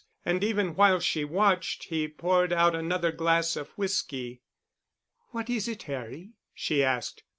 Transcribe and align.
And 0.25 0.43
even 0.43 0.73
while 0.75 0.99
she 0.99 1.23
watched 1.23 1.83
he 1.83 2.07
poured 2.07 2.51
out 2.51 2.73
another 2.75 3.11
glass 3.11 3.55
of 3.55 3.69
whisky. 3.77 4.41
"What 5.29 5.47
is 5.47 5.67
it, 5.67 5.83
Harry?" 5.83 6.31
she 6.55 6.83
asked. 6.83 7.21